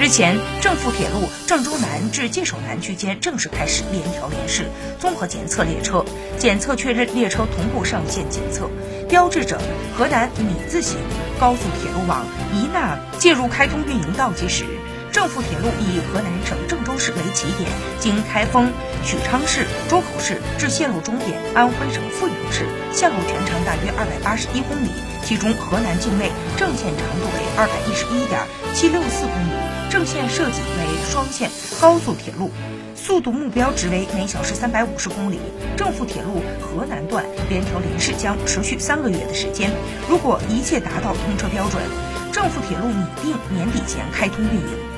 [0.00, 4.64] 日前，郑富铁路郑州南至界首南区间正式开始联调联试，
[4.98, 6.04] 综合检测列车，
[6.36, 8.68] 检测确认列车同步上线检测，
[9.08, 9.56] 标志着
[9.96, 10.98] 河南米字形
[11.38, 14.64] 高速铁路网一纳介入开通运营倒计时。
[15.12, 17.70] 郑富铁路以河南省郑州市为起点，
[18.00, 18.72] 经开封、
[19.04, 24.90] 许昌市、周口市至线路终点安徽省阜阳市，线路全长大约二百八十一公里，
[25.24, 28.40] 其中河南境内正线长度为二百一十一点
[28.74, 29.73] 七六四公里。
[29.94, 31.48] 正线设计为双线
[31.80, 32.50] 高速铁路，
[32.96, 35.38] 速度目标值为每小时三百五十公里。
[35.76, 39.70] 郑富铁路河南段联调联试将持续三个月的时间，
[40.08, 41.80] 如果一切达到通车标准，
[42.32, 44.93] 郑富铁路拟定年底前开通运营。